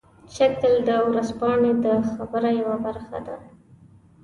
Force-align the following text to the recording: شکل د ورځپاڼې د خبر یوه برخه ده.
شکل 0.35 0.73
د 0.87 0.89
ورځپاڼې 1.07 1.71
د 1.85 1.87
خبر 2.11 2.43
یوه 2.59 2.75
برخه 2.85 3.17
ده. 3.27 3.37